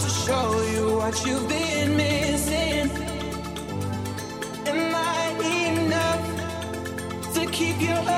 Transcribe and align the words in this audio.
to 0.00 0.08
show 0.08 0.62
you 0.72 0.96
what 0.96 1.26
you've 1.26 1.48
been 1.48 1.96
missing. 1.96 2.90
Am 4.66 4.94
I 4.94 5.34
enough 5.76 7.34
to 7.34 7.46
keep 7.50 7.80
you? 7.80 8.09